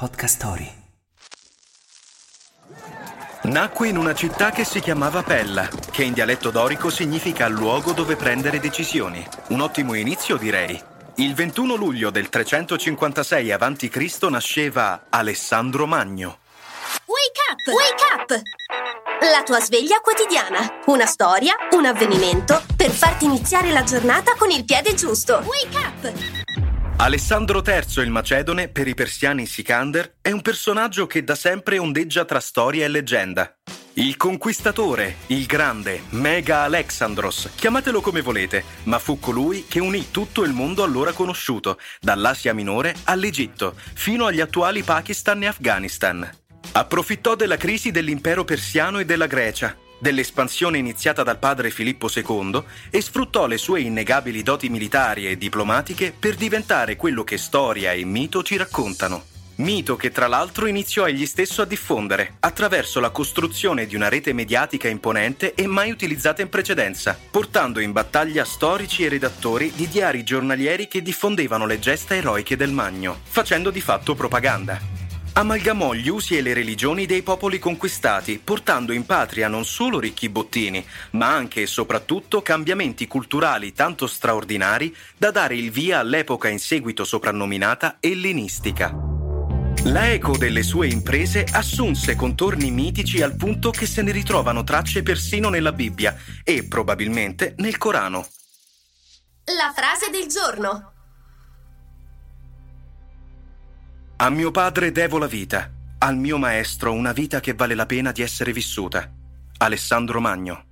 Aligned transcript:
Podcast 0.00 0.36
Story. 0.36 0.72
Nacque 3.42 3.88
in 3.88 3.98
una 3.98 4.14
città 4.14 4.50
che 4.50 4.64
si 4.64 4.80
chiamava 4.80 5.22
Pella, 5.22 5.68
che 5.90 6.04
in 6.04 6.14
dialetto 6.14 6.48
dorico 6.48 6.88
significa 6.88 7.48
luogo 7.48 7.92
dove 7.92 8.16
prendere 8.16 8.60
decisioni. 8.60 9.22
Un 9.48 9.60
ottimo 9.60 9.92
inizio, 9.92 10.38
direi. 10.38 10.82
Il 11.16 11.34
21 11.34 11.74
luglio 11.74 12.08
del 12.08 12.30
356 12.30 13.52
a.C. 13.52 14.26
nasceva 14.30 15.04
Alessandro 15.10 15.86
Magno. 15.86 16.38
Wake 17.04 17.40
up! 17.50 17.66
Wake 17.74 18.04
up! 18.14 18.42
La 19.30 19.42
tua 19.42 19.60
sveglia 19.60 20.00
quotidiana. 20.00 20.80
Una 20.86 21.04
storia, 21.04 21.54
un 21.72 21.84
avvenimento 21.84 22.62
per 22.74 22.88
farti 22.88 23.26
iniziare 23.26 23.70
la 23.70 23.84
giornata 23.84 24.34
con 24.38 24.50
il 24.50 24.64
piede 24.64 24.94
giusto. 24.94 25.42
Wake 25.44 25.76
up! 25.76 26.59
Alessandro 27.02 27.62
III 27.66 28.02
il 28.04 28.10
Macedone, 28.10 28.68
per 28.68 28.86
i 28.86 28.92
persiani 28.92 29.46
Sikander, 29.46 30.16
è 30.20 30.32
un 30.32 30.42
personaggio 30.42 31.06
che 31.06 31.24
da 31.24 31.34
sempre 31.34 31.78
ondeggia 31.78 32.26
tra 32.26 32.40
storia 32.40 32.84
e 32.84 32.88
leggenda. 32.88 33.56
Il 33.94 34.18
conquistatore, 34.18 35.16
il 35.28 35.46
grande, 35.46 36.02
Mega 36.10 36.60
Alexandros, 36.60 37.52
chiamatelo 37.56 38.02
come 38.02 38.20
volete, 38.20 38.64
ma 38.82 38.98
fu 38.98 39.18
colui 39.18 39.64
che 39.66 39.80
unì 39.80 40.10
tutto 40.10 40.42
il 40.42 40.52
mondo 40.52 40.82
allora 40.82 41.12
conosciuto, 41.12 41.78
dall'Asia 42.00 42.52
minore 42.52 42.94
all'Egitto, 43.04 43.76
fino 43.94 44.26
agli 44.26 44.40
attuali 44.40 44.82
Pakistan 44.82 45.42
e 45.42 45.46
Afghanistan. 45.46 46.30
Approfittò 46.72 47.34
della 47.34 47.56
crisi 47.56 47.90
dell'impero 47.90 48.44
persiano 48.44 48.98
e 48.98 49.06
della 49.06 49.26
Grecia, 49.26 49.74
dell'espansione 50.00 50.78
iniziata 50.78 51.22
dal 51.22 51.38
padre 51.38 51.70
Filippo 51.70 52.08
II 52.12 52.62
e 52.90 53.00
sfruttò 53.00 53.46
le 53.46 53.58
sue 53.58 53.82
innegabili 53.82 54.42
doti 54.42 54.68
militari 54.68 55.28
e 55.28 55.38
diplomatiche 55.38 56.12
per 56.18 56.34
diventare 56.34 56.96
quello 56.96 57.22
che 57.22 57.38
storia 57.38 57.92
e 57.92 58.04
mito 58.04 58.42
ci 58.42 58.56
raccontano. 58.56 59.30
Mito 59.60 59.96
che 59.96 60.10
tra 60.10 60.26
l'altro 60.26 60.66
iniziò 60.66 61.06
egli 61.06 61.26
stesso 61.26 61.60
a 61.60 61.66
diffondere 61.66 62.36
attraverso 62.40 62.98
la 62.98 63.10
costruzione 63.10 63.86
di 63.86 63.94
una 63.94 64.08
rete 64.08 64.32
mediatica 64.32 64.88
imponente 64.88 65.52
e 65.54 65.66
mai 65.66 65.90
utilizzata 65.90 66.40
in 66.40 66.48
precedenza, 66.48 67.18
portando 67.30 67.78
in 67.80 67.92
battaglia 67.92 68.44
storici 68.46 69.04
e 69.04 69.10
redattori 69.10 69.70
di 69.74 69.86
diari 69.86 70.24
giornalieri 70.24 70.88
che 70.88 71.02
diffondevano 71.02 71.66
le 71.66 71.78
gesta 71.78 72.16
eroiche 72.16 72.56
del 72.56 72.72
Magno, 72.72 73.20
facendo 73.22 73.70
di 73.70 73.82
fatto 73.82 74.14
propaganda. 74.14 74.89
Amalgamò 75.40 75.94
gli 75.94 76.08
usi 76.08 76.36
e 76.36 76.42
le 76.42 76.52
religioni 76.52 77.06
dei 77.06 77.22
popoli 77.22 77.58
conquistati, 77.58 78.38
portando 78.38 78.92
in 78.92 79.06
patria 79.06 79.48
non 79.48 79.64
solo 79.64 79.98
ricchi 79.98 80.28
bottini, 80.28 80.86
ma 81.12 81.32
anche 81.32 81.62
e 81.62 81.66
soprattutto 81.66 82.42
cambiamenti 82.42 83.06
culturali 83.06 83.72
tanto 83.72 84.06
straordinari 84.06 84.94
da 85.16 85.30
dare 85.30 85.56
il 85.56 85.70
via 85.70 86.00
all'epoca 86.00 86.48
in 86.48 86.58
seguito 86.58 87.04
soprannominata 87.04 87.96
ellenistica. 88.00 88.94
La 89.84 90.10
eco 90.10 90.36
delle 90.36 90.62
sue 90.62 90.88
imprese 90.88 91.46
assunse 91.50 92.16
contorni 92.16 92.70
mitici 92.70 93.22
al 93.22 93.34
punto 93.34 93.70
che 93.70 93.86
se 93.86 94.02
ne 94.02 94.12
ritrovano 94.12 94.62
tracce 94.62 95.02
persino 95.02 95.48
nella 95.48 95.72
Bibbia 95.72 96.14
e 96.44 96.64
probabilmente 96.64 97.54
nel 97.56 97.78
Corano. 97.78 98.28
La 99.44 99.72
frase 99.74 100.10
del 100.10 100.26
giorno. 100.26 100.99
A 104.22 104.28
mio 104.28 104.50
padre 104.50 104.92
devo 104.92 105.16
la 105.16 105.26
vita, 105.26 105.72
al 105.96 106.14
mio 106.14 106.36
maestro 106.36 106.92
una 106.92 107.12
vita 107.12 107.40
che 107.40 107.54
vale 107.54 107.74
la 107.74 107.86
pena 107.86 108.12
di 108.12 108.20
essere 108.20 108.52
vissuta. 108.52 109.10
Alessandro 109.56 110.20
Magno. 110.20 110.64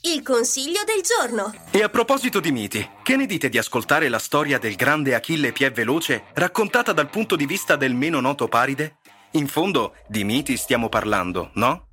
Il 0.00 0.24
consiglio 0.24 0.80
del 0.84 1.00
giorno. 1.04 1.54
E 1.70 1.80
a 1.80 1.88
proposito 1.88 2.40
di 2.40 2.50
miti, 2.50 2.84
che 3.04 3.14
ne 3.14 3.24
dite 3.24 3.48
di 3.48 3.56
ascoltare 3.56 4.08
la 4.08 4.18
storia 4.18 4.58
del 4.58 4.74
grande 4.74 5.14
Achille 5.14 5.52
Piè 5.52 5.70
Veloce 5.70 6.24
raccontata 6.34 6.92
dal 6.92 7.08
punto 7.08 7.36
di 7.36 7.46
vista 7.46 7.76
del 7.76 7.94
meno 7.94 8.18
noto 8.18 8.48
Paride? 8.48 8.96
In 9.34 9.46
fondo, 9.46 9.94
di 10.08 10.24
miti 10.24 10.56
stiamo 10.56 10.88
parlando, 10.88 11.52
no? 11.54 11.86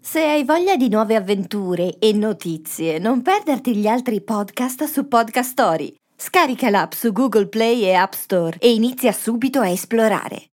Se 0.00 0.20
hai 0.20 0.42
voglia 0.42 0.74
di 0.74 0.88
nuove 0.88 1.14
avventure 1.14 1.96
e 2.00 2.12
notizie, 2.12 2.98
non 2.98 3.22
perderti 3.22 3.76
gli 3.76 3.86
altri 3.86 4.20
podcast 4.20 4.82
su 4.86 5.06
Podcast 5.06 5.50
Story. 5.50 5.99
Scarica 6.22 6.68
l'app 6.68 6.92
su 6.92 7.12
Google 7.12 7.46
Play 7.46 7.80
e 7.82 7.94
App 7.94 8.12
Store 8.12 8.58
e 8.60 8.74
inizia 8.74 9.10
subito 9.10 9.60
a 9.60 9.70
esplorare. 9.70 10.48